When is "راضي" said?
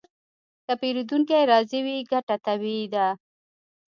1.51-1.79